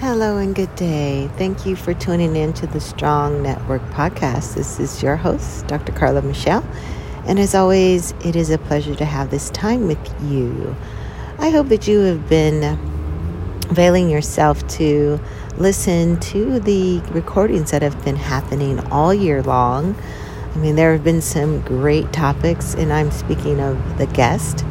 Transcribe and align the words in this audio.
Hello 0.00 0.36
and 0.36 0.54
good 0.54 0.72
day. 0.76 1.28
Thank 1.38 1.66
you 1.66 1.74
for 1.74 1.92
tuning 1.92 2.36
in 2.36 2.52
to 2.52 2.68
the 2.68 2.78
Strong 2.78 3.42
Network 3.42 3.82
podcast. 3.90 4.54
This 4.54 4.78
is 4.78 5.02
your 5.02 5.16
host, 5.16 5.66
Dr. 5.66 5.90
Carla 5.90 6.22
Michelle. 6.22 6.64
And 7.26 7.36
as 7.40 7.52
always, 7.52 8.14
it 8.24 8.36
is 8.36 8.48
a 8.50 8.58
pleasure 8.58 8.94
to 8.94 9.04
have 9.04 9.32
this 9.32 9.50
time 9.50 9.88
with 9.88 9.98
you. 10.22 10.76
I 11.40 11.50
hope 11.50 11.66
that 11.70 11.88
you 11.88 11.98
have 11.98 12.28
been 12.28 12.78
availing 13.70 14.08
yourself 14.08 14.64
to 14.68 15.18
listen 15.56 16.20
to 16.20 16.60
the 16.60 17.00
recordings 17.10 17.72
that 17.72 17.82
have 17.82 18.00
been 18.04 18.14
happening 18.14 18.78
all 18.92 19.12
year 19.12 19.42
long. 19.42 19.96
I 20.54 20.58
mean, 20.58 20.76
there 20.76 20.92
have 20.92 21.02
been 21.02 21.20
some 21.20 21.60
great 21.62 22.12
topics, 22.12 22.72
and 22.76 22.92
I'm 22.92 23.10
speaking 23.10 23.58
of 23.58 23.98
the 23.98 24.06
guest 24.06 24.64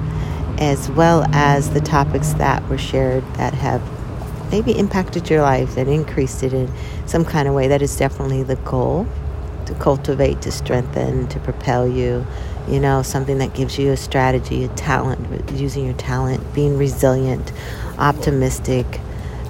as 0.58 0.90
well 0.92 1.26
as 1.34 1.72
the 1.72 1.82
topics 1.82 2.32
that 2.36 2.66
were 2.70 2.78
shared 2.78 3.26
that 3.34 3.54
have 3.54 3.82
maybe 4.52 4.78
impacted 4.78 5.30
your 5.30 5.42
life 5.42 5.78
and 5.78 5.90
increased 5.90 6.44
it 6.44 6.54
in 6.54 6.72
some 7.06 7.26
kind 7.26 7.48
of 7.48 7.54
way. 7.54 7.68
That 7.68 7.82
is 7.82 7.96
definitely 7.96 8.44
the 8.44 8.56
goal 8.58 9.08
to 9.66 9.74
cultivate, 9.76 10.42
to 10.42 10.52
strengthen, 10.52 11.28
to 11.28 11.40
propel 11.40 11.88
you. 11.88 12.26
You 12.68 12.80
know, 12.80 13.02
something 13.02 13.38
that 13.38 13.54
gives 13.54 13.78
you 13.78 13.92
a 13.92 13.98
strategy, 13.98 14.64
a 14.64 14.68
talent, 14.70 15.52
using 15.52 15.86
your 15.86 15.94
talent, 15.96 16.54
being 16.54 16.78
resilient, 16.78 17.54
optimistic, 17.98 19.00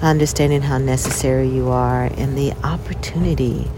understanding 0.02 0.62
how 0.62 0.78
necessary 0.78 1.48
you 1.48 1.68
are, 1.68 2.04
and 2.04 2.38
the 2.38 2.52
opportunity 2.64 3.68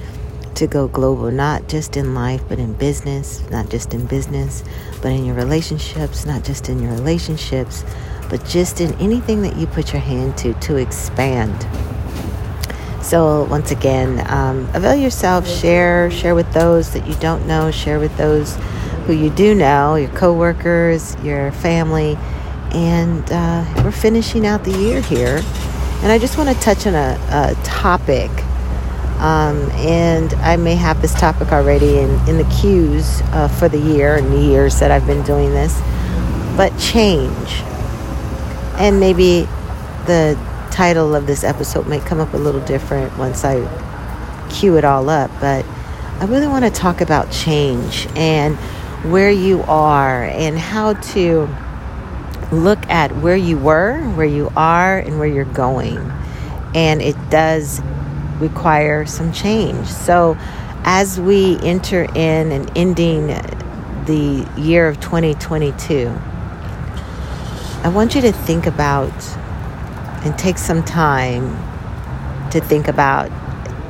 to 0.55 0.67
go 0.67 0.89
global, 0.89 1.31
not 1.31 1.69
just 1.69 1.97
in 1.97 2.15
life, 2.15 2.43
but 2.49 2.59
in 2.59 2.75
business, 2.75 3.43
not 3.51 3.71
just 3.71 3.95
in 3.95 4.05
business, 4.05 4.63
but 5.01 5.11
in 5.11 5.25
your 5.25 5.35
relationships, 5.35 6.27
not 6.27 6.45
just 6.45 6.69
in 6.69 6.83
your 6.83 6.93
relationships, 6.93 7.83
but 8.31 8.45
just 8.47 8.81
in 8.81 8.95
anything 8.95 9.43
that 9.43 9.57
you 9.57 9.67
put 9.67 9.93
your 9.93 10.01
hand 10.01 10.39
to 10.39 10.55
to 10.55 10.77
expand. 10.77 11.67
So 13.03 13.45
once 13.45 13.73
again, 13.73 14.25
um, 14.31 14.69
avail 14.73 14.95
yourself, 14.95 15.49
share, 15.49 16.11
share 16.13 16.35
with 16.35 16.51
those 16.53 16.93
that 16.93 17.07
you 17.09 17.15
don't 17.17 17.47
know, 17.47 17.71
share 17.73 17.99
with 17.99 18.17
those 18.17 18.57
who 19.07 19.13
you 19.13 19.31
do 19.31 19.55
know, 19.55 19.97
your 19.97 20.11
coworkers, 20.11 21.17
your 21.25 21.51
family, 21.51 22.17
and 22.73 23.29
uh, 23.33 23.65
we're 23.83 23.91
finishing 23.91 24.47
out 24.47 24.63
the 24.63 24.79
year 24.79 25.01
here. 25.01 25.43
And 26.03 26.13
I 26.13 26.19
just 26.19 26.39
want 26.39 26.51
to 26.51 26.63
touch 26.63 26.87
on 26.87 26.95
a, 26.95 27.19
a 27.31 27.57
topic, 27.65 28.31
um, 29.19 29.59
and 29.73 30.33
I 30.35 30.57
may 30.57 30.77
have 30.77 31.03
this 31.03 31.15
topic 31.15 31.53
already 31.53 31.99
in, 31.99 32.11
in 32.29 32.37
the 32.37 32.57
queues 32.61 33.23
uh, 33.33 33.49
for 33.49 33.69
the 33.69 33.79
year 33.79 34.15
and 34.17 34.31
the 34.31 34.41
years 34.41 34.79
that 34.79 34.91
I've 34.91 35.07
been 35.07 35.25
doing 35.25 35.51
this, 35.51 35.81
but 36.57 36.71
change 36.79 37.65
and 38.81 38.99
maybe 38.99 39.43
the 40.07 40.39
title 40.71 41.15
of 41.15 41.27
this 41.27 41.45
episode 41.45 41.87
may 41.87 42.01
come 42.01 42.19
up 42.19 42.33
a 42.33 42.39
little 42.39 42.63
different 42.63 43.17
once 43.19 43.45
I 43.45 43.59
cue 44.49 44.79
it 44.79 44.85
all 44.85 45.11
up, 45.11 45.31
but 45.39 45.67
I 46.19 46.25
really 46.25 46.47
want 46.47 46.65
to 46.65 46.71
talk 46.71 47.03
about 47.03 47.31
change 47.31 48.09
and 48.17 48.57
where 49.13 49.31
you 49.31 49.63
are 49.65 50.25
and 50.25 50.59
how 50.59 50.95
to 50.95 51.47
look 52.51 52.79
at 52.89 53.15
where 53.17 53.37
you 53.37 53.59
were, 53.59 54.01
where 54.15 54.27
you 54.27 54.51
are, 54.57 54.99
and 54.99 55.19
where 55.19 55.29
you're 55.29 55.45
going. 55.45 55.99
And 56.75 57.03
it 57.03 57.17
does 57.29 57.83
require 58.39 59.05
some 59.05 59.31
change. 59.31 59.87
So, 59.89 60.39
as 60.85 61.21
we 61.21 61.59
enter 61.59 62.05
in 62.15 62.51
and 62.51 62.71
ending 62.75 63.27
the 64.07 64.49
year 64.57 64.89
of 64.89 65.01
2022, 65.01 66.19
I 67.83 67.89
want 67.89 68.15
you 68.15 68.21
to 68.21 68.33
think 68.33 68.67
about 68.67 69.11
and 70.23 70.39
take 70.39 70.59
some 70.59 70.83
time 70.83 71.49
to 72.51 72.61
think 72.61 72.89
about 72.89 73.31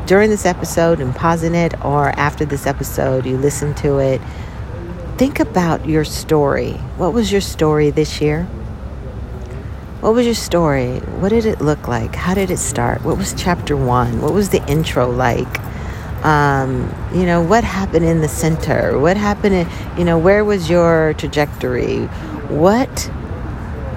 during 0.06 0.30
this 0.30 0.46
episode 0.46 1.00
and 1.00 1.12
pausing 1.14 1.56
it, 1.56 1.74
or 1.84 2.10
after 2.10 2.44
this 2.44 2.68
episode, 2.68 3.26
you 3.26 3.36
listen 3.36 3.74
to 3.74 3.98
it. 3.98 4.20
Think 5.16 5.40
about 5.40 5.88
your 5.88 6.04
story. 6.04 6.74
What 6.98 7.12
was 7.12 7.32
your 7.32 7.40
story 7.40 7.90
this 7.90 8.20
year? 8.20 8.44
What 10.00 10.14
was 10.14 10.24
your 10.24 10.36
story? 10.36 10.98
What 11.18 11.30
did 11.30 11.44
it 11.44 11.60
look 11.60 11.88
like? 11.88 12.14
How 12.14 12.34
did 12.34 12.52
it 12.52 12.58
start? 12.58 13.04
What 13.04 13.18
was 13.18 13.34
chapter 13.34 13.76
one? 13.76 14.20
What 14.20 14.32
was 14.32 14.50
the 14.50 14.64
intro 14.68 15.10
like? 15.10 15.60
Um, 16.24 16.94
you 17.12 17.26
know, 17.26 17.42
what 17.42 17.64
happened 17.64 18.04
in 18.04 18.20
the 18.20 18.28
center? 18.28 19.00
What 19.00 19.16
happened 19.16 19.54
in, 19.56 19.68
you 19.98 20.04
know, 20.04 20.16
where 20.16 20.44
was 20.44 20.70
your 20.70 21.14
trajectory? 21.14 22.04
What 22.48 23.10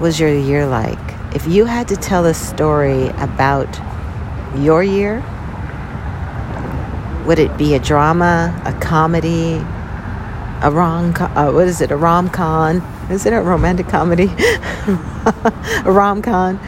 was 0.04 0.20
your 0.20 0.28
year 0.28 0.66
like? 0.66 0.98
If 1.34 1.46
you 1.46 1.64
had 1.64 1.88
to 1.88 1.96
tell 1.96 2.26
a 2.26 2.34
story 2.34 3.08
about 3.16 3.80
your 4.54 4.82
year, 4.82 5.24
would 7.24 7.38
it 7.38 7.56
be 7.56 7.74
a 7.74 7.78
drama, 7.78 8.52
a 8.66 8.72
comedy, 8.80 9.54
a 10.60 10.70
rom? 10.70 11.14
Uh, 11.16 11.50
what 11.52 11.66
is 11.66 11.80
it? 11.80 11.90
A 11.90 11.96
rom 11.96 12.28
com? 12.28 12.82
Is 13.10 13.24
it 13.24 13.32
a 13.32 13.40
romantic 13.40 13.88
comedy? 13.88 14.26
a 15.86 15.90
rom 15.90 16.20
com? 16.20 16.60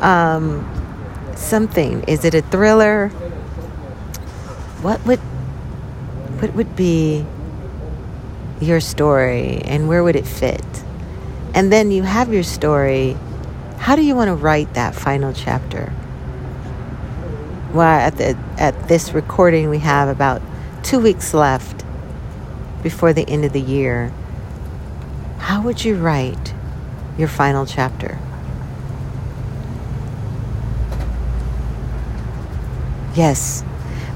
Um, 0.00 0.64
something. 1.36 2.04
Is 2.04 2.24
it 2.24 2.32
a 2.32 2.40
thriller? 2.40 3.08
What 4.80 5.04
would 5.04 5.20
what 6.40 6.54
would 6.54 6.74
be 6.74 7.26
your 8.62 8.80
story, 8.80 9.60
and 9.66 9.88
where 9.88 10.02
would 10.02 10.16
it 10.16 10.26
fit? 10.26 10.64
And 11.58 11.72
then 11.72 11.90
you 11.90 12.04
have 12.04 12.32
your 12.32 12.44
story. 12.44 13.16
How 13.78 13.96
do 13.96 14.02
you 14.02 14.14
want 14.14 14.28
to 14.28 14.36
write 14.36 14.74
that 14.74 14.94
final 14.94 15.32
chapter? 15.32 15.92
Well, 17.74 17.98
at, 17.98 18.16
the, 18.16 18.38
at 18.58 18.86
this 18.86 19.12
recording, 19.12 19.68
we 19.68 19.80
have 19.80 20.08
about 20.08 20.40
two 20.84 21.00
weeks 21.00 21.34
left 21.34 21.84
before 22.84 23.12
the 23.12 23.28
end 23.28 23.44
of 23.44 23.52
the 23.52 23.60
year. 23.60 24.12
How 25.38 25.60
would 25.62 25.84
you 25.84 25.96
write 25.96 26.54
your 27.18 27.26
final 27.26 27.66
chapter? 27.66 28.20
Yes, 33.16 33.64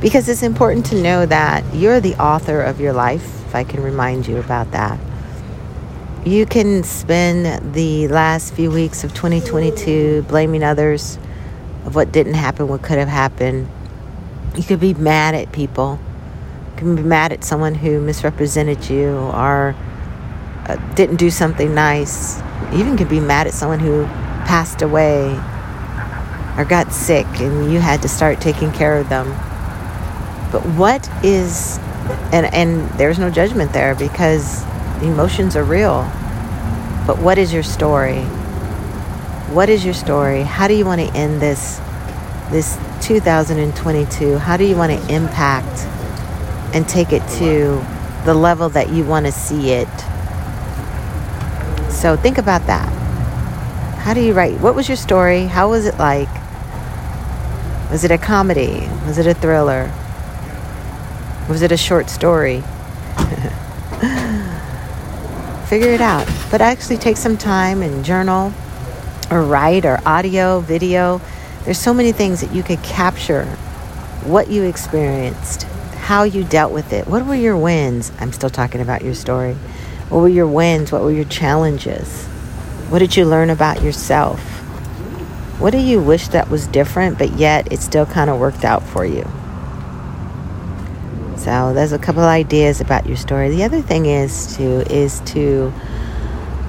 because 0.01 0.29
it's 0.29 0.45
important 0.45 0.87
to 0.87 1.03
know 1.03 1.27
that 1.27 1.75
you're 1.75 1.99
the 1.99 2.15
author 2.23 2.61
of 2.63 2.79
your 2.79 2.93
life, 2.93 3.45
if 3.49 3.57
I 3.57 3.65
can 3.65 3.83
remind 3.83 4.29
you 4.29 4.37
about 4.37 4.71
that. 4.71 5.01
You 6.25 6.47
can 6.47 6.85
spend 6.85 7.75
the 7.75 8.07
last 8.07 8.55
few 8.55 8.71
weeks 8.71 9.03
of 9.03 9.13
2022 9.13 10.23
blaming 10.29 10.63
others 10.63 11.19
of 11.85 11.97
what 11.97 12.13
didn't 12.13 12.35
happen, 12.35 12.69
what 12.69 12.81
could 12.81 12.99
have 12.99 13.09
happened. 13.09 13.69
You 14.55 14.63
could 14.63 14.79
be 14.79 14.95
mad 14.95 15.35
at 15.35 15.51
people. 15.51 15.99
You 16.71 16.77
can 16.77 16.95
be 16.95 17.03
mad 17.03 17.33
at 17.33 17.43
someone 17.43 17.75
who 17.75 18.01
misrepresented 18.01 18.89
you 18.89 19.17
or 19.17 19.75
uh, 20.69 20.77
didn't 20.95 21.17
do 21.17 21.29
something 21.29 21.75
nice. 21.75 22.41
You 22.71 22.79
even 22.79 22.97
could 22.97 23.09
be 23.09 23.19
mad 23.19 23.49
at 23.49 23.53
someone 23.53 23.81
who 23.81 24.05
passed 24.47 24.81
away 24.81 25.33
or 26.57 26.65
got 26.65 26.93
sick 26.93 27.27
and 27.41 27.73
you 27.73 27.81
had 27.81 28.01
to 28.03 28.09
start 28.09 28.41
taking 28.41 28.71
care 28.71 28.97
of 28.97 29.09
them. 29.09 29.27
But 30.53 30.65
what 30.77 31.11
is 31.25 31.79
and 32.31 32.47
and 32.55 32.89
there's 32.91 33.19
no 33.19 33.29
judgment 33.29 33.73
there 33.73 33.97
because 33.97 34.65
emotions 35.03 35.57
are 35.57 35.65
real. 35.65 36.03
But 37.07 37.19
what 37.19 37.39
is 37.39 37.53
your 37.53 37.63
story? 37.63 38.23
What 39.53 39.69
is 39.69 39.85
your 39.85 39.95
story? 39.95 40.43
How 40.43 40.69
do 40.69 40.75
you 40.75 40.85
want 40.85 41.01
to 41.01 41.09
end 41.17 41.43
this 41.43 41.81
this 42.51 42.79
2022? 43.03 44.39
How 44.39 44.57
do 44.57 44.65
you 44.65 44.77
want 44.77 44.93
to 44.93 45.15
impact 45.15 45.87
and 46.75 46.89
take 46.89 47.13
it 47.13 47.27
to 47.39 47.85
the 48.25 48.35
level 48.35 48.69
that 48.71 48.91
you 48.91 49.05
want 49.05 49.27
to 49.27 49.33
see 49.33 49.73
it? 49.73 49.89
So 51.91 52.17
think 52.17 52.39
about 52.39 52.67
that. 52.67 52.89
How 53.99 54.15
do 54.15 54.21
you 54.21 54.33
write? 54.33 54.61
What 54.61 54.75
was 54.75 54.89
your 54.89 54.97
story? 54.97 55.45
How 55.45 55.71
was 55.71 55.87
it 55.87 55.99
like? 55.99 56.29
Was 57.91 58.05
it 58.05 58.11
a 58.11 58.19
comedy? 58.19 58.89
Was 59.07 59.19
it 59.19 59.27
a 59.27 59.35
thriller? 59.35 59.93
Was 61.49 61.63
it 61.63 61.73
a 61.73 61.77
short 61.77 62.09
story? 62.09 62.63
figure 65.73 65.93
it 65.93 66.03
out. 66.03 66.29
But 66.51 66.61
actually 66.61 66.99
take 66.99 67.17
some 67.17 67.39
time 67.39 67.81
and 67.81 68.05
journal 68.05 68.53
or 69.31 69.43
write 69.43 69.87
or 69.87 69.99
audio, 70.05 70.61
video. 70.61 71.23
There's 71.65 71.79
so 71.79 71.95
many 71.95 72.13
things 72.13 72.43
that 72.43 72.55
you 72.55 72.63
could 72.63 72.83
capture 72.83 73.47
what 74.27 74.51
you 74.51 74.65
experienced, 74.65 75.63
how 75.97 76.25
you 76.25 76.45
dealt 76.45 76.75
with 76.75 76.93
it. 76.93 77.07
What 77.07 77.25
were 77.25 77.35
your 77.35 77.57
wins? 77.57 78.13
I'm 78.21 78.33
still 78.33 78.51
talking 78.51 78.83
about 78.83 79.01
your 79.01 79.15
story. 79.15 79.55
What 80.11 80.21
were 80.21 80.29
your 80.29 80.47
wins? 80.47 80.93
What 80.93 81.01
were 81.01 81.11
your 81.11 81.25
challenges? 81.25 82.27
What 82.91 82.99
did 82.99 83.17
you 83.17 83.25
learn 83.25 83.49
about 83.49 83.83
yourself? 83.83 84.41
What 85.59 85.71
do 85.71 85.79
you 85.79 86.03
wish 86.03 86.29
that 86.29 86.51
was 86.51 86.67
different, 86.67 87.17
but 87.17 87.33
yet 87.39 87.73
it 87.73 87.81
still 87.81 88.05
kind 88.05 88.29
of 88.29 88.39
worked 88.39 88.67
out 88.67 88.83
for 88.83 89.07
you? 89.07 89.27
So 91.43 91.73
there's 91.75 91.91
a 91.91 91.99
couple 91.99 92.23
ideas 92.23 92.81
about 92.81 93.05
your 93.05 93.17
story. 93.17 93.51
The 93.51 93.65
other 93.65 93.83
thing 93.83 94.07
is 94.07 94.57
to 94.59 94.89
is 94.95 95.19
to 95.33 95.73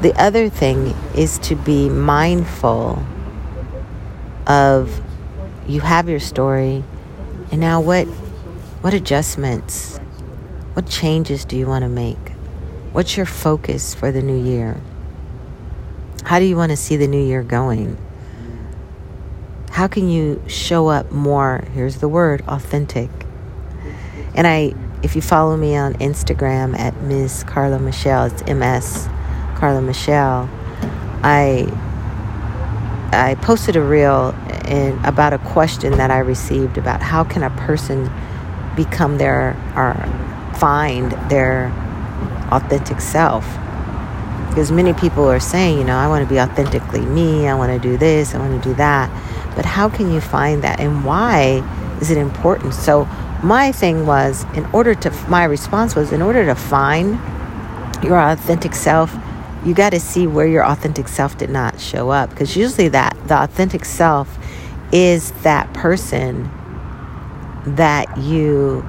the 0.02 0.20
other 0.20 0.50
thing 0.50 0.96
is 1.16 1.38
to 1.40 1.56
be 1.56 1.90
mindful 1.90 3.06
of 4.48 5.00
you 5.68 5.80
have 5.80 6.10
your 6.10 6.20
story, 6.20 6.84
and 7.52 7.62
now 7.62 7.82
what 7.82 8.06
what 8.82 8.96
adjustments, 8.96 10.00
what 10.74 10.88
changes 10.88 11.46
do 11.46 11.56
you 11.56 11.68
want 11.68 11.84
to 11.84 11.90
make? 11.90 12.32
What's 12.94 13.16
your 13.16 13.28
focus 13.28 13.94
for 13.94 14.12
the 14.12 14.24
new 14.24 14.44
year? 14.44 14.82
How 16.24 16.40
do 16.40 16.46
you 16.46 16.58
want 16.58 16.72
to 16.72 16.78
see 16.78 16.98
the 16.98 17.08
new 17.08 17.24
year 17.24 17.44
going? 17.44 17.96
How 19.70 19.88
can 19.88 20.10
you 20.10 20.42
show 20.48 20.88
up 20.88 21.12
more, 21.12 21.64
here's 21.76 21.98
the 21.98 22.10
word, 22.10 22.44
authentic? 22.48 23.12
And 24.36 24.48
I 24.48 24.74
if 25.04 25.16
you 25.16 25.22
follow 25.22 25.58
me 25.58 25.76
on 25.76 25.94
Instagram 25.96 26.78
at 26.80 26.96
Ms. 27.02 27.44
Carla 27.44 27.78
Michelle, 27.78 28.26
it's 28.26 28.42
MS 28.48 29.08
Carla 29.56 29.82
Michelle, 29.82 30.50
I 31.24 31.68
I 33.12 33.36
posted 33.36 33.76
a 33.76 33.82
reel 33.82 34.36
in, 34.66 34.98
about 35.06 35.34
a 35.34 35.38
question 35.38 35.98
that 35.98 36.10
I 36.10 36.20
received 36.20 36.78
about 36.78 37.02
how 37.02 37.24
can 37.24 37.44
a 37.44 37.50
person 37.52 38.10
become 38.76 39.18
their 39.18 39.56
or 39.76 39.94
find 40.58 41.12
their 41.30 41.68
authentic 42.52 43.02
self. 43.02 43.46
Because 44.50 44.72
many 44.72 44.94
people 44.94 45.26
are 45.26 45.40
saying, 45.40 45.78
you 45.78 45.84
know, 45.84 45.96
I 45.96 46.08
want 46.08 46.28
to 46.28 46.30
be 46.30 46.40
authentically 46.40 47.02
me, 47.02 47.48
I 47.48 47.56
want 47.56 47.72
to 47.72 47.80
do 47.80 47.98
this, 47.98 48.34
I 48.34 48.40
want 48.40 48.62
to 48.62 48.70
do 48.70 48.76
that. 48.76 49.10
But 49.56 49.66
how 49.66 49.90
can 49.90 50.12
you 50.12 50.22
find 50.22 50.64
that 50.64 50.80
and 50.80 51.06
why 51.06 51.62
is 52.04 52.12
it 52.12 52.18
important? 52.18 52.74
So 52.74 53.06
my 53.42 53.72
thing 53.72 54.06
was 54.06 54.44
in 54.56 54.66
order 54.74 54.94
to 54.94 55.10
my 55.30 55.46
response 55.46 55.96
was 55.96 56.12
in 56.12 56.22
order 56.22 56.46
to 56.46 56.54
find 56.54 57.18
your 58.04 58.20
authentic 58.20 58.76
self, 58.76 59.16
you 59.64 59.74
got 59.74 59.92
to 59.92 60.02
see 60.02 60.28
where 60.28 60.46
your 60.46 60.66
authentic 60.66 61.08
self 61.08 61.38
did 61.38 61.50
not 61.50 61.80
show 61.80 62.10
up. 62.10 62.30
Because 62.30 62.58
usually 62.58 62.90
that 62.90 63.18
the 63.30 63.42
authentic 63.42 63.86
self 63.86 64.38
is 64.92 65.32
that 65.44 65.74
person 65.74 66.52
that 67.66 68.18
you 68.18 68.86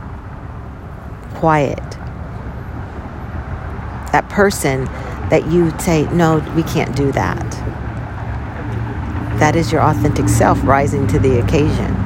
quiet. 1.34 1.90
That 4.10 4.28
person 4.28 4.86
that 5.30 5.46
you 5.52 5.70
say 5.78 6.02
no 6.12 6.38
we 6.56 6.64
can't 6.64 6.96
do 6.96 7.12
that. 7.12 7.48
That 9.38 9.54
is 9.54 9.70
your 9.70 9.82
authentic 9.82 10.28
self 10.28 10.58
rising 10.64 11.06
to 11.08 11.20
the 11.20 11.38
occasion 11.38 12.03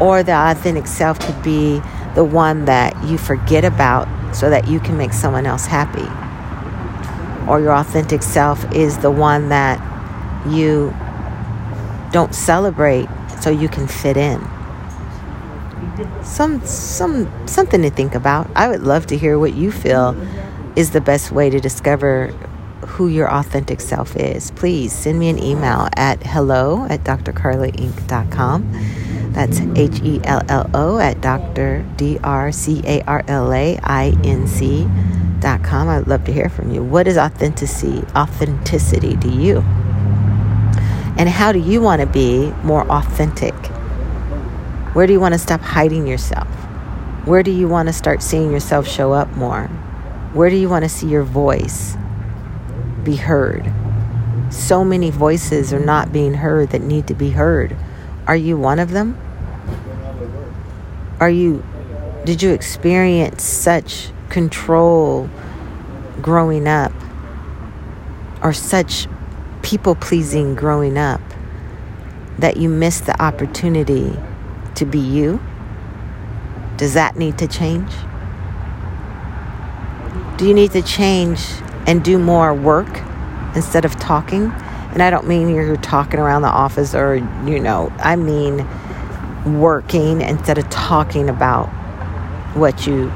or 0.00 0.22
the 0.22 0.32
authentic 0.32 0.86
self 0.86 1.18
could 1.20 1.42
be 1.42 1.80
the 2.14 2.24
one 2.24 2.64
that 2.64 3.02
you 3.04 3.18
forget 3.18 3.64
about 3.64 4.08
so 4.34 4.50
that 4.50 4.68
you 4.68 4.80
can 4.80 4.96
make 4.96 5.12
someone 5.12 5.46
else 5.46 5.66
happy 5.66 6.08
or 7.48 7.60
your 7.60 7.74
authentic 7.74 8.22
self 8.22 8.70
is 8.72 8.98
the 8.98 9.10
one 9.10 9.48
that 9.50 9.78
you 10.48 10.94
don't 12.12 12.34
celebrate 12.34 13.08
so 13.40 13.50
you 13.50 13.68
can 13.68 13.86
fit 13.86 14.16
in. 14.16 14.40
Some 16.22 16.64
some 16.64 17.30
something 17.46 17.82
to 17.82 17.90
think 17.90 18.14
about. 18.14 18.48
I 18.56 18.68
would 18.68 18.82
love 18.82 19.06
to 19.08 19.16
hear 19.16 19.38
what 19.38 19.54
you 19.54 19.70
feel 19.70 20.16
is 20.76 20.90
the 20.90 21.00
best 21.00 21.30
way 21.30 21.50
to 21.50 21.60
discover 21.60 22.28
who 22.86 23.08
your 23.08 23.30
authentic 23.32 23.80
self 23.80 24.16
is. 24.16 24.50
Please 24.52 24.92
send 24.92 25.18
me 25.18 25.28
an 25.28 25.38
email 25.38 25.88
at 25.96 26.22
hello 26.22 26.86
at 26.88 27.04
drcarlainc.com. 27.04 28.72
That's 29.34 29.60
H 29.74 30.00
E 30.02 30.20
L 30.24 30.42
L 30.48 30.70
O 30.72 30.98
at 30.98 31.20
Dr. 31.20 31.84
D 31.96 32.18
R 32.22 32.52
C 32.52 32.82
A 32.86 33.02
R 33.02 33.24
L 33.26 33.52
A 33.52 33.78
I 33.82 34.16
N 34.22 34.46
C 34.46 34.86
dot 35.40 35.62
com. 35.64 35.88
I'd 35.88 36.06
love 36.06 36.24
to 36.24 36.32
hear 36.32 36.48
from 36.48 36.72
you. 36.72 36.82
What 36.82 37.08
is 37.08 37.18
authenticity 37.18 38.04
authenticity 38.16 39.16
to 39.16 39.28
you? 39.28 39.58
And 41.16 41.28
how 41.28 41.52
do 41.52 41.58
you 41.58 41.80
want 41.80 42.00
to 42.00 42.06
be 42.06 42.50
more 42.62 42.88
authentic? 42.90 43.54
Where 44.94 45.06
do 45.06 45.12
you 45.12 45.20
want 45.20 45.34
to 45.34 45.38
stop 45.38 45.60
hiding 45.60 46.06
yourself? 46.06 46.48
Where 47.24 47.42
do 47.42 47.50
you 47.50 47.66
want 47.66 47.88
to 47.88 47.92
start 47.92 48.22
seeing 48.22 48.52
yourself 48.52 48.86
show 48.86 49.12
up 49.12 49.28
more? 49.32 49.66
Where 50.32 50.50
do 50.50 50.56
you 50.56 50.68
want 50.68 50.84
to 50.84 50.88
see 50.88 51.08
your 51.08 51.24
voice 51.24 51.96
be 53.02 53.16
heard? 53.16 53.72
So 54.50 54.84
many 54.84 55.10
voices 55.10 55.72
are 55.72 55.84
not 55.84 56.12
being 56.12 56.34
heard 56.34 56.70
that 56.70 56.82
need 56.82 57.08
to 57.08 57.14
be 57.14 57.30
heard. 57.30 57.76
Are 58.26 58.36
you 58.36 58.56
one 58.56 58.78
of 58.78 58.90
them? 58.90 59.18
Are 61.20 61.30
you 61.30 61.64
did 62.24 62.42
you 62.42 62.52
experience 62.52 63.42
such 63.42 64.08
control 64.30 65.28
growing 66.22 66.66
up 66.66 66.92
or 68.42 68.54
such 68.54 69.06
people 69.60 69.94
pleasing 69.94 70.54
growing 70.54 70.96
up 70.96 71.20
that 72.38 72.56
you 72.56 72.68
miss 72.70 73.00
the 73.00 73.22
opportunity 73.22 74.18
to 74.74 74.86
be 74.86 74.98
you? 74.98 75.38
Does 76.78 76.94
that 76.94 77.16
need 77.16 77.36
to 77.38 77.46
change? 77.46 77.92
Do 80.38 80.48
you 80.48 80.54
need 80.54 80.72
to 80.72 80.82
change 80.82 81.46
and 81.86 82.02
do 82.02 82.18
more 82.18 82.54
work 82.54 83.02
instead 83.54 83.84
of 83.84 83.96
talking? 83.96 84.50
And 84.94 85.02
I 85.02 85.10
don't 85.10 85.26
mean 85.26 85.48
you're 85.48 85.76
talking 85.76 86.20
around 86.20 86.42
the 86.42 86.48
office 86.48 86.94
or, 86.94 87.16
you 87.16 87.60
know, 87.60 87.92
I 87.98 88.16
mean 88.16 88.66
working 89.60 90.22
instead 90.22 90.56
of 90.56 90.70
talking 90.70 91.28
about 91.28 91.66
what 92.54 92.86
you 92.86 93.12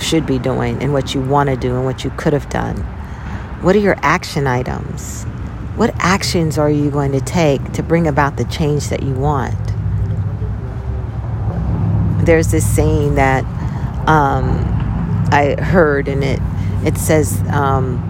should 0.00 0.26
be 0.26 0.38
doing 0.38 0.82
and 0.82 0.92
what 0.92 1.14
you 1.14 1.20
want 1.20 1.48
to 1.48 1.56
do 1.56 1.76
and 1.76 1.84
what 1.84 2.04
you 2.04 2.10
could 2.16 2.32
have 2.32 2.48
done. 2.50 2.76
What 3.62 3.76
are 3.76 3.78
your 3.80 3.96
action 4.02 4.46
items? 4.46 5.24
What 5.76 5.94
actions 5.98 6.58
are 6.58 6.70
you 6.70 6.90
going 6.90 7.12
to 7.12 7.20
take 7.20 7.72
to 7.72 7.82
bring 7.82 8.08
about 8.08 8.36
the 8.36 8.44
change 8.44 8.88
that 8.88 9.02
you 9.02 9.14
want? 9.14 9.56
There's 12.26 12.48
this 12.48 12.66
saying 12.68 13.14
that 13.14 13.44
um, 14.08 14.48
I 15.30 15.56
heard, 15.60 16.08
and 16.08 16.24
it 16.24 16.40
it 16.84 16.98
says 16.98 17.40
um, 17.50 18.09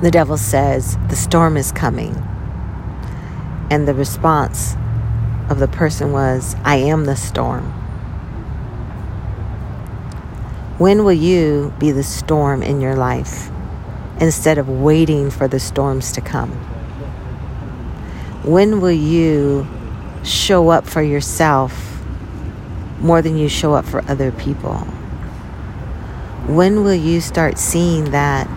the 0.00 0.10
devil 0.10 0.36
says 0.36 0.96
the 1.08 1.16
storm 1.16 1.56
is 1.56 1.72
coming, 1.72 2.14
and 3.70 3.88
the 3.88 3.94
response 3.94 4.76
of 5.48 5.58
the 5.58 5.68
person 5.68 6.12
was, 6.12 6.54
"I 6.64 6.76
am 6.76 7.04
the 7.04 7.16
storm." 7.16 7.72
When 10.78 11.02
will 11.04 11.12
you 11.12 11.72
be 11.80 11.90
the 11.90 12.04
storm 12.04 12.62
in 12.62 12.80
your 12.80 12.94
life 12.94 13.50
instead 14.20 14.58
of 14.58 14.68
waiting 14.68 15.30
for 15.30 15.48
the 15.48 15.58
storms 15.58 16.12
to 16.12 16.20
come? 16.20 16.52
When 18.44 18.80
will 18.80 18.92
you 18.92 19.66
show 20.22 20.68
up 20.68 20.86
for 20.86 21.02
yourself 21.02 22.00
more 23.00 23.20
than 23.20 23.36
you 23.36 23.48
show 23.48 23.74
up 23.74 23.84
for 23.84 24.04
other 24.08 24.30
people? 24.30 24.86
When 26.46 26.84
will 26.84 26.94
you 26.94 27.20
start 27.20 27.58
seeing 27.58 28.12
that 28.12 28.48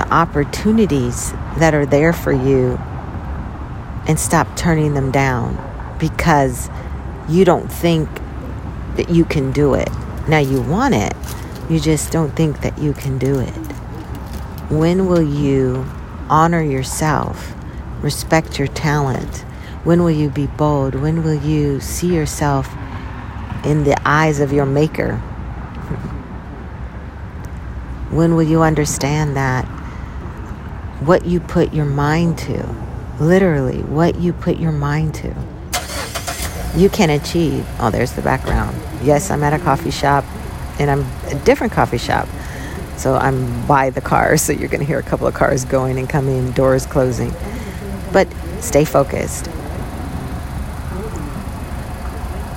the 0.00 0.14
opportunities 0.14 1.32
that 1.58 1.74
are 1.74 1.84
there 1.84 2.14
for 2.14 2.32
you 2.32 2.78
and 4.08 4.18
stop 4.18 4.56
turning 4.56 4.94
them 4.94 5.10
down 5.10 5.58
because 5.98 6.70
you 7.28 7.44
don't 7.44 7.70
think 7.70 8.08
that 8.96 9.10
you 9.10 9.26
can 9.26 9.52
do 9.52 9.74
it? 9.74 9.90
Now 10.26 10.38
you 10.38 10.62
want 10.62 10.94
it, 10.94 11.12
you 11.68 11.78
just 11.78 12.10
don't 12.10 12.34
think 12.34 12.62
that 12.62 12.78
you 12.78 12.94
can 12.94 13.18
do 13.18 13.40
it. 13.40 13.52
When 14.70 15.06
will 15.06 15.22
you 15.22 15.84
honor 16.30 16.62
yourself, 16.62 17.54
respect 18.00 18.58
your 18.58 18.68
talent? 18.68 19.44
When 19.84 20.02
will 20.02 20.10
you 20.10 20.30
be 20.30 20.46
bold? 20.46 20.94
When 20.94 21.22
will 21.22 21.42
you 21.42 21.80
see 21.80 22.14
yourself 22.14 22.72
in 23.64 23.84
the 23.84 24.00
eyes 24.08 24.40
of 24.40 24.50
your 24.50 24.66
maker? 24.66 25.16
When 28.10 28.34
will 28.34 28.48
you 28.48 28.62
understand 28.62 29.36
that 29.36 29.68
what 31.00 31.24
you 31.24 31.40
put 31.40 31.72
your 31.72 31.86
mind 31.86 32.38
to, 32.38 32.66
literally, 33.18 33.82
what 33.82 34.20
you 34.20 34.32
put 34.32 34.58
your 34.58 34.72
mind 34.72 35.14
to, 35.14 35.34
you 36.76 36.88
can 36.88 37.10
achieve. 37.10 37.66
Oh, 37.78 37.90
there's 37.90 38.12
the 38.12 38.22
background. 38.22 38.76
Yes, 39.02 39.30
I'm 39.30 39.42
at 39.42 39.52
a 39.52 39.58
coffee 39.58 39.90
shop 39.90 40.24
and 40.78 40.90
I'm 40.90 41.06
a 41.26 41.34
different 41.44 41.72
coffee 41.72 41.98
shop. 41.98 42.28
So 42.96 43.14
I'm 43.14 43.66
by 43.66 43.90
the 43.90 44.02
car, 44.02 44.36
so 44.38 44.52
you're 44.52 44.68
going 44.68 44.80
to 44.80 44.86
hear 44.86 44.98
a 44.98 45.02
couple 45.02 45.26
of 45.26 45.34
cars 45.34 45.64
going 45.64 45.98
and 45.98 46.08
coming, 46.08 46.50
doors 46.52 46.86
closing. 46.86 47.32
But 48.12 48.28
stay 48.60 48.84
focused. 48.84 49.46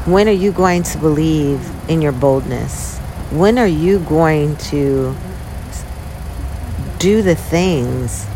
When 0.05 0.27
are 0.27 0.33
you 0.33 0.51
going 0.51 0.83
to 0.83 0.97
believe 0.97 1.65
in 1.89 2.01
your 2.01 2.11
boldness? 2.11 2.99
When 3.31 3.57
are 3.57 3.67
you 3.67 3.99
going 3.99 4.57
to 4.57 5.15
do 6.99 7.21
the 7.21 7.35
things 7.35 8.27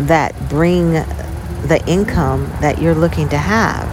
that 0.00 0.34
bring 0.48 0.92
the 0.92 1.82
income 1.86 2.46
that 2.60 2.80
you're 2.80 2.94
looking 2.94 3.28
to 3.30 3.38
have? 3.38 3.88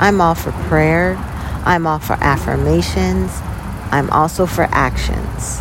I'm 0.00 0.20
all 0.20 0.34
for 0.34 0.52
prayer. 0.68 1.16
I'm 1.64 1.86
all 1.86 1.98
for 1.98 2.14
affirmations. 2.14 3.32
I'm 3.90 4.10
also 4.10 4.46
for 4.46 4.68
actions. 4.70 5.60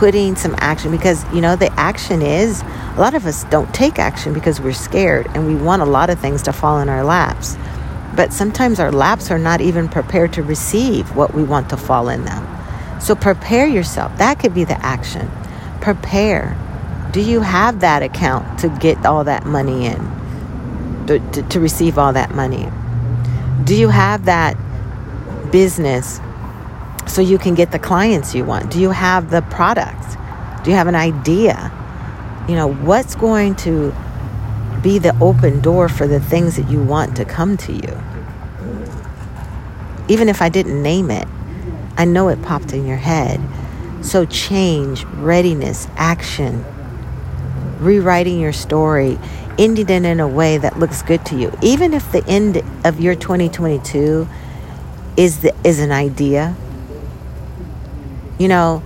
putting 0.00 0.34
some 0.34 0.54
action 0.60 0.90
because 0.90 1.30
you 1.34 1.42
know 1.42 1.56
the 1.56 1.70
action 1.78 2.22
is 2.22 2.62
a 2.62 2.96
lot 2.98 3.14
of 3.14 3.26
us 3.26 3.44
don't 3.44 3.72
take 3.74 3.98
action 3.98 4.32
because 4.32 4.58
we're 4.58 4.72
scared 4.72 5.26
and 5.34 5.46
we 5.46 5.54
want 5.54 5.82
a 5.82 5.84
lot 5.84 6.08
of 6.08 6.18
things 6.18 6.42
to 6.42 6.54
fall 6.54 6.80
in 6.80 6.88
our 6.88 7.04
laps 7.04 7.58
but 8.16 8.32
sometimes 8.32 8.80
our 8.80 8.90
laps 8.90 9.30
are 9.30 9.38
not 9.38 9.60
even 9.60 9.86
prepared 9.90 10.32
to 10.32 10.42
receive 10.42 11.14
what 11.14 11.34
we 11.34 11.42
want 11.42 11.68
to 11.68 11.76
fall 11.76 12.08
in 12.08 12.24
them 12.24 12.48
so 12.98 13.14
prepare 13.14 13.66
yourself 13.66 14.16
that 14.16 14.38
could 14.38 14.54
be 14.54 14.64
the 14.64 14.86
action 14.86 15.30
prepare 15.80 16.56
do 17.12 17.20
you 17.20 17.40
have 17.40 17.80
that 17.80 18.02
account 18.02 18.58
to 18.60 18.68
get 18.80 19.04
all 19.04 19.24
that 19.24 19.44
money 19.44 19.86
in 19.86 19.98
to, 21.06 21.18
to, 21.32 21.42
to 21.48 21.60
receive 21.60 21.98
all 21.98 22.12
that 22.12 22.34
money 22.34 22.68
do 23.64 23.74
you 23.74 23.88
have 23.88 24.24
that 24.26 24.56
business 25.50 26.20
so 27.06 27.20
you 27.20 27.38
can 27.38 27.54
get 27.54 27.72
the 27.72 27.78
clients 27.78 28.34
you 28.34 28.44
want? 28.44 28.70
Do 28.70 28.80
you 28.80 28.90
have 28.90 29.30
the 29.30 29.42
product? 29.42 30.16
Do 30.64 30.70
you 30.70 30.76
have 30.76 30.86
an 30.86 30.94
idea? 30.94 31.72
You 32.48 32.54
know, 32.54 32.72
what's 32.72 33.14
going 33.14 33.56
to 33.56 33.94
be 34.82 34.98
the 34.98 35.16
open 35.20 35.60
door 35.60 35.88
for 35.88 36.06
the 36.06 36.20
things 36.20 36.56
that 36.56 36.70
you 36.70 36.82
want 36.82 37.16
to 37.16 37.24
come 37.24 37.56
to 37.58 37.72
you? 37.72 38.02
Even 40.08 40.28
if 40.28 40.42
I 40.42 40.48
didn't 40.48 40.82
name 40.82 41.10
it, 41.10 41.26
I 41.96 42.04
know 42.04 42.28
it 42.28 42.42
popped 42.42 42.72
in 42.72 42.86
your 42.86 42.96
head. 42.96 43.40
So, 44.02 44.24
change, 44.24 45.04
readiness, 45.04 45.86
action, 45.96 46.64
rewriting 47.78 48.40
your 48.40 48.52
story, 48.52 49.18
ending 49.58 49.88
it 49.88 50.04
in 50.04 50.20
a 50.20 50.28
way 50.28 50.58
that 50.58 50.78
looks 50.78 51.02
good 51.02 51.24
to 51.26 51.36
you. 51.36 51.52
Even 51.62 51.92
if 51.92 52.10
the 52.12 52.26
end 52.26 52.62
of 52.84 53.00
your 53.00 53.14
2022 53.14 54.26
is 55.16 55.40
the, 55.40 55.54
is 55.64 55.80
an 55.80 55.92
idea, 55.92 56.56
you 58.38 58.48
know, 58.48 58.82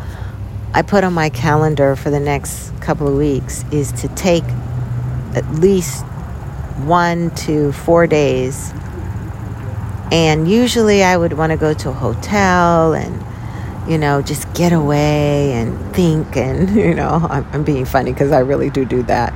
I 0.73 0.83
put 0.83 1.05
on 1.05 1.13
my 1.13 1.31
calendar 1.31 1.95
for 1.95 2.11
the 2.11 2.19
next 2.19 2.73
couple 2.81 3.07
of 3.07 3.15
weeks 3.15 3.65
is 3.71 3.93
to 3.93 4.09
take 4.09 4.43
at 5.37 5.49
least 5.55 6.05
one 6.83 7.31
to 7.37 7.71
four 7.71 8.09
days. 8.09 8.73
And 10.11 10.51
usually 10.51 11.05
I 11.05 11.17
would 11.17 11.35
want 11.35 11.53
to 11.53 11.57
go 11.57 11.73
to 11.73 11.91
a 11.91 11.93
hotel 11.93 12.95
and, 12.95 13.25
you 13.89 13.99
know, 13.99 14.23
just 14.23 14.53
get 14.55 14.73
away 14.73 15.53
and 15.53 15.95
think. 15.95 16.37
And, 16.37 16.71
you 16.77 16.95
know, 16.95 17.27
I'm, 17.31 17.47
I'm 17.53 17.65
being 17.65 17.85
funny 17.85 18.13
because 18.13 18.33
I 18.33 18.41
really 18.41 18.71
do 18.71 18.85
do 18.85 19.03
that. 19.05 19.33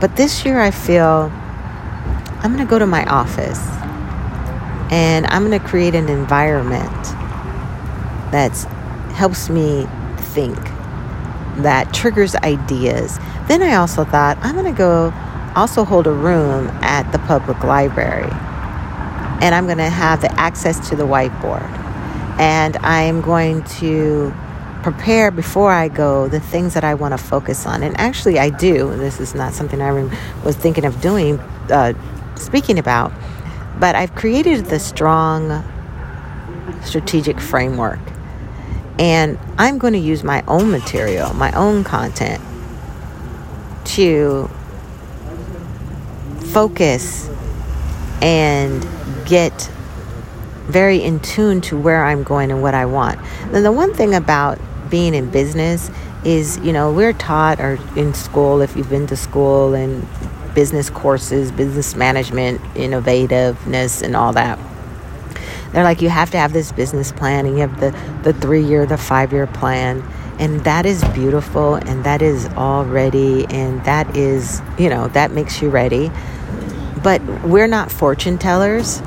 But 0.00 0.16
this 0.16 0.44
year 0.44 0.60
I 0.60 0.70
feel 0.70 1.30
I'm 2.40 2.52
going 2.54 2.64
to 2.64 2.70
go 2.70 2.78
to 2.78 2.86
my 2.86 3.04
office 3.06 3.60
and 4.90 5.26
I'm 5.26 5.46
going 5.46 5.60
to 5.60 5.66
create 5.66 5.94
an 5.94 6.08
environment 6.08 6.90
that 8.32 8.56
helps 9.14 9.50
me 9.50 9.86
think, 10.16 10.56
that 11.62 11.92
triggers 11.92 12.36
ideas. 12.36 13.18
Then 13.48 13.62
I 13.62 13.74
also 13.74 14.04
thought, 14.04 14.38
I'm 14.40 14.54
going 14.54 14.72
to 14.72 14.78
go 14.78 15.12
also 15.56 15.84
hold 15.84 16.06
a 16.06 16.12
room 16.12 16.68
at 16.82 17.10
the 17.10 17.18
public 17.20 17.64
library. 17.64 18.30
And 19.40 19.54
I'm 19.54 19.66
going 19.66 19.78
to 19.78 19.90
have 19.90 20.20
the 20.20 20.32
access 20.40 20.88
to 20.88 20.96
the 20.96 21.04
whiteboard. 21.04 21.87
And 22.38 22.76
I'm 22.78 23.20
going 23.20 23.64
to 23.64 24.32
prepare 24.82 25.30
before 25.30 25.72
I 25.72 25.88
go 25.88 26.28
the 26.28 26.40
things 26.40 26.74
that 26.74 26.84
I 26.84 26.94
want 26.94 27.12
to 27.12 27.18
focus 27.18 27.66
on. 27.66 27.82
And 27.82 27.98
actually, 27.98 28.38
I 28.38 28.50
do. 28.50 28.96
This 28.96 29.20
is 29.20 29.34
not 29.34 29.52
something 29.52 29.82
I 29.82 29.92
was 30.44 30.56
thinking 30.56 30.84
of 30.84 31.00
doing, 31.00 31.38
uh, 31.70 31.94
speaking 32.36 32.78
about. 32.78 33.12
But 33.80 33.94
I've 33.96 34.14
created 34.14 34.66
the 34.66 34.78
strong 34.78 35.64
strategic 36.84 37.40
framework 37.40 38.00
and 38.98 39.38
I'm 39.58 39.78
going 39.78 39.92
to 39.92 39.98
use 39.98 40.24
my 40.24 40.42
own 40.48 40.70
material, 40.70 41.32
my 41.34 41.52
own 41.52 41.84
content 41.84 42.42
to 43.84 44.50
focus 46.52 47.28
and 48.20 48.86
get 49.24 49.70
very 50.68 51.02
in 51.02 51.20
tune 51.20 51.60
to 51.62 51.78
where 51.78 52.04
I'm 52.04 52.22
going 52.22 52.50
and 52.50 52.62
what 52.62 52.74
I 52.74 52.86
want. 52.86 53.18
Then 53.50 53.62
the 53.62 53.72
one 53.72 53.92
thing 53.94 54.14
about 54.14 54.58
being 54.90 55.14
in 55.14 55.30
business 55.30 55.90
is, 56.24 56.58
you 56.58 56.72
know, 56.72 56.92
we're 56.92 57.12
taught 57.12 57.60
or 57.60 57.78
in 57.96 58.14
school, 58.14 58.60
if 58.60 58.76
you've 58.76 58.90
been 58.90 59.06
to 59.08 59.16
school 59.16 59.74
and 59.74 60.06
business 60.54 60.90
courses, 60.90 61.52
business 61.52 61.94
management, 61.94 62.60
innovativeness, 62.74 64.02
and 64.02 64.16
all 64.16 64.32
that 64.32 64.58
they're 65.72 65.84
like, 65.84 66.00
you 66.00 66.08
have 66.08 66.30
to 66.30 66.38
have 66.38 66.52
this 66.52 66.72
business 66.72 67.12
plan, 67.12 67.46
and 67.46 67.54
you 67.54 67.60
have 67.60 67.78
the, 67.80 67.90
the 68.22 68.32
three 68.32 68.62
year, 68.62 68.86
the 68.86 68.96
five 68.96 69.32
year 69.32 69.46
plan. 69.46 70.02
And 70.38 70.60
that 70.60 70.86
is 70.86 71.02
beautiful, 71.08 71.74
and 71.74 72.04
that 72.04 72.22
is 72.22 72.46
all 72.56 72.84
ready, 72.84 73.44
and 73.46 73.84
that 73.84 74.16
is, 74.16 74.62
you 74.78 74.88
know, 74.88 75.08
that 75.08 75.32
makes 75.32 75.60
you 75.60 75.68
ready. 75.68 76.10
But 77.02 77.22
we're 77.44 77.66
not 77.66 77.90
fortune 77.90 78.38
tellers, 78.38 79.02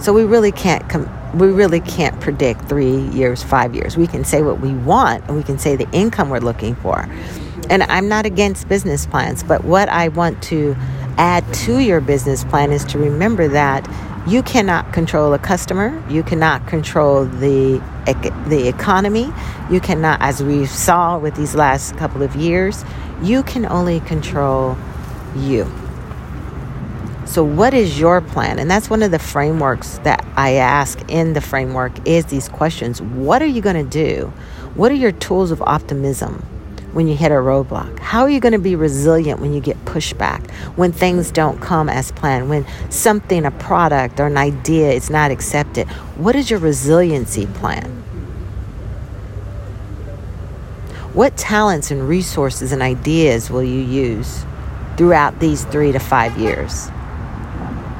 so 0.00 0.12
we 0.12 0.24
really 0.24 0.52
can't 0.52 0.88
com- 0.88 1.10
we 1.38 1.48
really 1.48 1.80
can't 1.80 2.18
predict 2.20 2.62
three 2.68 2.98
years, 3.08 3.42
five 3.42 3.74
years. 3.74 3.96
We 3.96 4.06
can 4.06 4.24
say 4.24 4.42
what 4.42 4.60
we 4.60 4.72
want, 4.72 5.24
and 5.26 5.36
we 5.36 5.42
can 5.42 5.58
say 5.58 5.76
the 5.76 5.90
income 5.92 6.30
we're 6.30 6.40
looking 6.40 6.74
for. 6.76 7.08
And 7.68 7.82
I'm 7.84 8.08
not 8.08 8.26
against 8.26 8.68
business 8.68 9.06
plans, 9.06 9.42
but 9.42 9.64
what 9.64 9.88
I 9.88 10.08
want 10.08 10.42
to 10.44 10.76
add 11.18 11.44
to 11.54 11.78
your 11.78 12.00
business 12.00 12.44
plan 12.44 12.72
is 12.72 12.84
to 12.86 12.98
remember 12.98 13.48
that 13.48 13.88
you 14.26 14.42
cannot 14.42 14.92
control 14.92 15.34
a 15.34 15.38
customer. 15.38 16.02
You 16.08 16.22
cannot 16.22 16.66
control 16.66 17.24
the 17.24 17.82
the 18.48 18.68
economy. 18.68 19.32
You 19.70 19.80
cannot, 19.80 20.20
as 20.22 20.42
we 20.42 20.66
saw 20.66 21.18
with 21.18 21.34
these 21.36 21.54
last 21.54 21.96
couple 21.96 22.22
of 22.22 22.36
years, 22.36 22.84
you 23.22 23.42
can 23.42 23.66
only 23.66 24.00
control 24.00 24.76
you. 25.36 25.70
So, 27.26 27.42
what 27.44 27.74
is 27.74 27.98
your 27.98 28.20
plan? 28.20 28.58
And 28.58 28.70
that's 28.70 28.88
one 28.88 29.02
of 29.02 29.10
the 29.10 29.18
frameworks 29.18 29.98
that 29.98 30.24
I 30.36 30.52
ask 30.52 30.98
in 31.10 31.32
the 31.32 31.40
framework 31.40 31.92
is 32.06 32.26
these 32.26 32.48
questions. 32.48 33.02
What 33.02 33.42
are 33.42 33.46
you 33.46 33.60
going 33.60 33.76
to 33.76 33.90
do? 33.90 34.32
What 34.74 34.92
are 34.92 34.94
your 34.96 35.12
tools 35.12 35.50
of 35.50 35.60
optimism? 35.62 36.42
when 36.96 37.06
you 37.06 37.14
hit 37.14 37.30
a 37.30 37.34
roadblock? 37.34 37.98
How 37.98 38.22
are 38.22 38.30
you 38.30 38.40
going 38.40 38.54
to 38.54 38.58
be 38.58 38.74
resilient 38.74 39.38
when 39.38 39.52
you 39.52 39.60
get 39.60 39.76
pushback, 39.84 40.50
when 40.76 40.92
things 40.92 41.30
don't 41.30 41.60
come 41.60 41.90
as 41.90 42.10
planned, 42.10 42.48
when 42.48 42.64
something, 42.90 43.44
a 43.44 43.50
product 43.50 44.18
or 44.18 44.24
an 44.24 44.38
idea 44.38 44.92
is 44.92 45.10
not 45.10 45.30
accepted? 45.30 45.86
What 46.16 46.34
is 46.34 46.50
your 46.50 46.58
resiliency 46.58 47.44
plan? 47.44 47.84
What 51.12 51.36
talents 51.36 51.90
and 51.90 52.08
resources 52.08 52.72
and 52.72 52.80
ideas 52.80 53.50
will 53.50 53.62
you 53.62 53.82
use 53.82 54.46
throughout 54.96 55.38
these 55.38 55.64
three 55.66 55.92
to 55.92 55.98
five 55.98 56.38
years? 56.38 56.90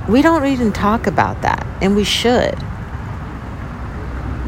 We 0.08 0.22
don't 0.22 0.46
even 0.46 0.72
talk 0.72 1.06
about 1.06 1.42
that, 1.42 1.66
and 1.80 1.96
we 1.96 2.04
should 2.04 2.56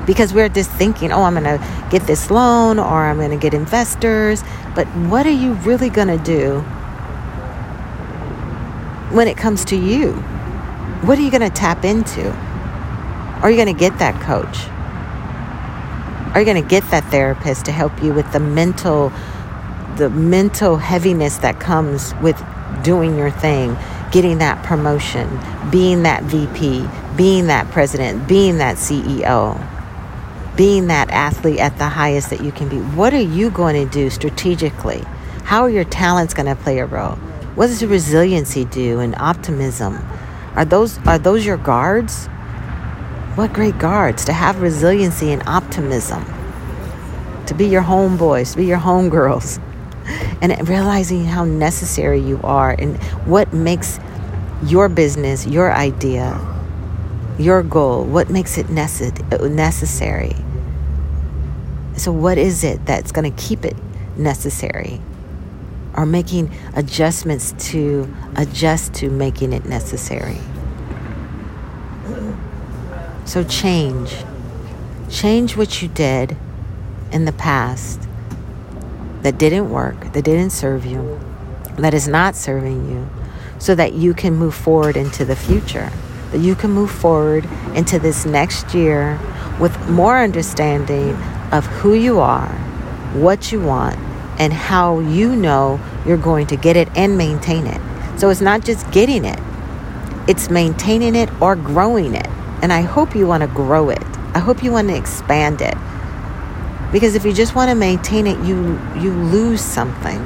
because 0.08 0.32
we're 0.32 0.48
just 0.48 0.70
thinking, 0.70 1.12
oh, 1.12 1.22
I'm 1.24 1.34
going 1.34 1.44
to 1.44 1.88
get 1.90 2.06
this 2.06 2.30
loan 2.30 2.78
or 2.78 3.04
I'm 3.04 3.18
going 3.18 3.30
to 3.30 3.36
get 3.36 3.52
investors. 3.52 4.42
But 4.74 4.86
what 4.86 5.26
are 5.26 5.30
you 5.30 5.52
really 5.52 5.90
going 5.90 6.08
to 6.08 6.16
do 6.16 6.60
when 9.14 9.28
it 9.28 9.36
comes 9.36 9.66
to 9.66 9.76
you? 9.76 10.12
What 11.02 11.18
are 11.18 11.20
you 11.20 11.30
going 11.30 11.42
to 11.42 11.50
tap 11.50 11.84
into? 11.84 12.32
Are 13.42 13.50
you 13.50 13.56
going 13.56 13.72
to 13.72 13.78
get 13.78 13.98
that 13.98 14.18
coach? 14.22 14.66
Are 16.34 16.40
you 16.40 16.46
going 16.46 16.62
to 16.62 16.66
get 16.66 16.90
that 16.90 17.04
therapist 17.10 17.66
to 17.66 17.72
help 17.72 18.02
you 18.02 18.14
with 18.14 18.32
the 18.32 18.40
mental 18.40 19.12
the 19.96 20.08
mental 20.08 20.76
heaviness 20.76 21.38
that 21.38 21.58
comes 21.58 22.14
with 22.22 22.40
doing 22.82 23.18
your 23.18 23.30
thing, 23.30 23.76
getting 24.10 24.38
that 24.38 24.64
promotion, 24.64 25.28
being 25.70 26.02
that 26.02 26.22
VP, 26.24 26.86
being 27.16 27.46
that 27.48 27.70
president, 27.70 28.28
being 28.28 28.58
that 28.58 28.76
CEO? 28.76 29.58
being 30.58 30.88
that 30.88 31.08
athlete 31.10 31.60
at 31.60 31.78
the 31.78 31.88
highest 31.88 32.30
that 32.30 32.42
you 32.42 32.50
can 32.50 32.68
be. 32.68 32.78
What 32.96 33.14
are 33.14 33.20
you 33.20 33.48
going 33.48 33.76
to 33.76 33.88
do 33.88 34.10
strategically? 34.10 35.04
How 35.44 35.62
are 35.62 35.70
your 35.70 35.84
talents 35.84 36.34
going 36.34 36.46
to 36.46 36.56
play 36.56 36.80
a 36.80 36.84
role? 36.84 37.14
What 37.54 37.68
does 37.68 37.84
resiliency 37.84 38.64
do 38.64 38.98
and 38.98 39.14
optimism? 39.14 40.04
Are 40.56 40.64
those 40.64 40.98
are 41.06 41.16
those 41.16 41.46
your 41.46 41.58
guards? 41.58 42.26
What 43.36 43.52
great 43.52 43.78
guards 43.78 44.24
to 44.24 44.32
have 44.32 44.60
resiliency 44.60 45.30
and 45.30 45.44
optimism. 45.46 46.24
To 47.46 47.54
be 47.54 47.68
your 47.68 47.82
homeboys, 47.82 48.50
to 48.52 48.56
be 48.58 48.66
your 48.66 48.78
homegirls. 48.78 49.60
And 50.40 50.68
realizing 50.68 51.24
how 51.24 51.44
necessary 51.44 52.20
you 52.20 52.40
are 52.44 52.70
and 52.78 52.96
what 53.26 53.52
makes 53.52 53.98
your 54.64 54.88
business, 54.88 55.46
your 55.46 55.72
idea, 55.72 56.38
your 57.38 57.62
goal, 57.62 58.04
what 58.04 58.30
makes 58.30 58.58
it 58.58 58.68
necessary. 58.70 60.34
So, 61.96 62.12
what 62.12 62.38
is 62.38 62.64
it 62.64 62.84
that's 62.86 63.12
going 63.12 63.32
to 63.32 63.42
keep 63.42 63.64
it 63.64 63.76
necessary? 64.16 65.00
Or 65.96 66.06
making 66.06 66.56
adjustments 66.74 67.52
to 67.70 68.12
adjust 68.36 68.94
to 68.94 69.10
making 69.10 69.52
it 69.52 69.64
necessary. 69.64 70.38
So, 73.24 73.42
change. 73.44 74.14
Change 75.10 75.56
what 75.56 75.82
you 75.82 75.88
did 75.88 76.36
in 77.10 77.24
the 77.24 77.32
past 77.32 78.07
that 79.22 79.38
didn't 79.38 79.70
work, 79.70 80.12
that 80.12 80.24
didn't 80.24 80.50
serve 80.50 80.84
you, 80.84 81.20
that 81.76 81.94
is 81.94 82.08
not 82.08 82.34
serving 82.36 82.90
you, 82.90 83.08
so 83.58 83.74
that 83.74 83.94
you 83.94 84.14
can 84.14 84.34
move 84.34 84.54
forward 84.54 84.96
into 84.96 85.24
the 85.24 85.36
future, 85.36 85.90
that 86.30 86.38
you 86.38 86.54
can 86.54 86.70
move 86.70 86.90
forward 86.90 87.48
into 87.74 87.98
this 87.98 88.24
next 88.24 88.74
year 88.74 89.18
with 89.60 89.88
more 89.88 90.18
understanding 90.18 91.14
of 91.52 91.66
who 91.66 91.94
you 91.94 92.20
are, 92.20 92.48
what 93.14 93.50
you 93.50 93.60
want, 93.60 93.98
and 94.38 94.52
how 94.52 95.00
you 95.00 95.34
know 95.34 95.80
you're 96.06 96.16
going 96.16 96.46
to 96.46 96.56
get 96.56 96.76
it 96.76 96.88
and 96.96 97.18
maintain 97.18 97.66
it. 97.66 97.80
So 98.18 98.30
it's 98.30 98.40
not 98.40 98.64
just 98.64 98.90
getting 98.92 99.24
it, 99.24 99.38
it's 100.28 100.50
maintaining 100.50 101.14
it 101.14 101.30
or 101.40 101.56
growing 101.56 102.14
it. 102.14 102.28
And 102.60 102.72
I 102.72 102.82
hope 102.82 103.14
you 103.14 103.26
want 103.26 103.42
to 103.42 103.46
grow 103.46 103.88
it. 103.88 104.02
I 104.34 104.40
hope 104.40 104.62
you 104.62 104.72
want 104.72 104.88
to 104.88 104.96
expand 104.96 105.60
it. 105.60 105.76
Because 106.92 107.14
if 107.14 107.24
you 107.24 107.32
just 107.32 107.54
want 107.54 107.68
to 107.68 107.74
maintain 107.74 108.26
it, 108.26 108.38
you 108.44 108.80
you 108.96 109.12
lose 109.12 109.60
something. 109.60 110.18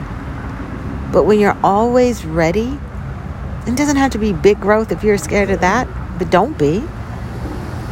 But 1.13 1.25
when 1.25 1.41
you're 1.41 1.59
always 1.63 2.25
ready, 2.25 2.79
it 3.67 3.77
doesn't 3.77 3.97
have 3.97 4.13
to 4.13 4.19
be 4.19 4.33
big 4.33 4.61
growth 4.61 4.93
if 4.93 5.03
you're 5.03 5.19
scared 5.19 5.51
of 5.51 5.61
that, 5.61 5.89
but 6.19 6.31
don't 6.31 6.57
be. 6.57 6.83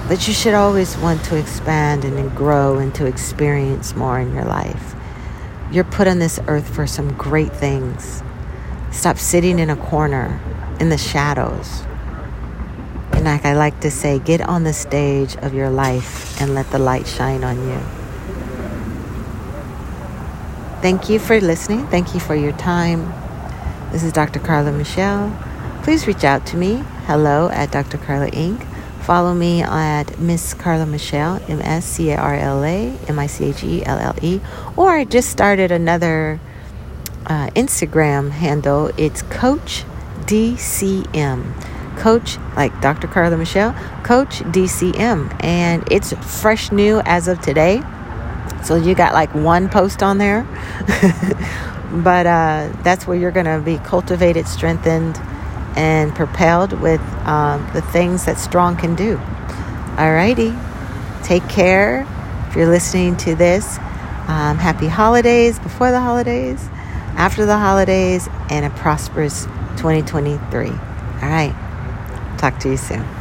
But 0.08 0.26
you 0.26 0.34
should 0.34 0.54
always 0.54 0.96
want 0.98 1.22
to 1.24 1.36
expand 1.36 2.04
and 2.04 2.34
grow 2.36 2.78
and 2.78 2.94
to 2.96 3.06
experience 3.06 3.94
more 3.94 4.18
in 4.18 4.34
your 4.34 4.44
life. 4.44 4.94
You're 5.70 5.84
put 5.84 6.08
on 6.08 6.18
this 6.18 6.40
earth 6.48 6.68
for 6.74 6.86
some 6.86 7.16
great 7.16 7.52
things. 7.52 8.22
Stop 8.90 9.18
sitting 9.18 9.60
in 9.60 9.70
a 9.70 9.76
corner 9.76 10.40
in 10.80 10.88
the 10.88 10.98
shadows. 10.98 11.82
And 13.12 13.24
like 13.24 13.44
I 13.44 13.54
like 13.54 13.80
to 13.80 13.90
say, 13.90 14.18
get 14.18 14.40
on 14.40 14.64
the 14.64 14.72
stage 14.72 15.36
of 15.36 15.54
your 15.54 15.70
life 15.70 16.40
and 16.40 16.54
let 16.54 16.70
the 16.70 16.78
light 16.78 17.06
shine 17.06 17.44
on 17.44 17.68
you. 17.68 17.99
Thank 20.80 21.10
you 21.10 21.18
for 21.18 21.38
listening. 21.38 21.86
Thank 21.88 22.14
you 22.14 22.20
for 22.20 22.34
your 22.34 22.52
time. 22.52 23.12
This 23.92 24.02
is 24.02 24.14
Dr. 24.14 24.38
Carla 24.38 24.72
Michelle. 24.72 25.30
Please 25.82 26.06
reach 26.06 26.24
out 26.24 26.46
to 26.46 26.56
me. 26.56 26.82
Hello 27.04 27.50
at 27.50 27.70
Dr. 27.70 27.98
Carla 27.98 28.30
Inc. 28.30 28.66
Follow 29.02 29.34
me 29.34 29.62
at 29.62 30.18
Miss 30.18 30.54
Carla 30.54 30.86
Michelle, 30.86 31.38
M 31.48 31.60
S 31.60 31.84
C 31.84 32.10
A 32.12 32.16
R 32.16 32.34
L 32.34 32.64
A 32.64 32.96
M 33.08 33.18
I 33.18 33.26
C 33.26 33.44
H 33.46 33.62
E 33.62 33.84
L 33.84 33.98
L 33.98 34.14
E. 34.22 34.40
Or 34.74 34.92
I 34.92 35.04
just 35.04 35.28
started 35.28 35.70
another 35.70 36.40
uh, 37.26 37.48
Instagram 37.50 38.30
handle. 38.30 38.90
It's 38.96 39.20
Coach 39.20 39.84
DCM. 40.20 41.98
Coach, 41.98 42.38
like 42.56 42.80
Dr. 42.80 43.06
Carla 43.06 43.36
Michelle, 43.36 43.74
Coach 44.02 44.38
DCM. 44.44 45.44
And 45.44 45.84
it's 45.92 46.14
fresh 46.40 46.72
new 46.72 47.00
as 47.00 47.28
of 47.28 47.42
today. 47.42 47.82
So 48.64 48.76
you 48.76 48.94
got 48.94 49.14
like 49.14 49.34
one 49.34 49.68
post 49.68 50.02
on 50.02 50.18
there. 50.18 50.42
but 51.92 52.26
uh, 52.26 52.72
that's 52.82 53.06
where 53.06 53.16
you're 53.16 53.30
going 53.30 53.46
to 53.46 53.60
be 53.60 53.78
cultivated, 53.78 54.46
strengthened, 54.46 55.16
and 55.76 56.14
propelled 56.14 56.72
with 56.80 57.00
um, 57.26 57.68
the 57.72 57.82
things 57.82 58.26
that 58.26 58.38
strong 58.38 58.76
can 58.76 58.94
do. 58.94 59.16
Alrighty, 59.96 60.56
take 61.24 61.48
care. 61.48 62.06
If 62.48 62.56
you're 62.56 62.68
listening 62.68 63.16
to 63.18 63.34
this, 63.34 63.78
um, 64.28 64.58
happy 64.58 64.86
holidays 64.86 65.58
before 65.58 65.90
the 65.90 66.00
holidays, 66.00 66.68
after 67.16 67.46
the 67.46 67.58
holidays, 67.58 68.28
and 68.48 68.64
a 68.64 68.70
prosperous 68.70 69.44
2023. 69.76 70.68
All 70.68 70.74
right, 71.22 71.54
talk 72.38 72.58
to 72.60 72.70
you 72.70 72.76
soon. 72.76 73.19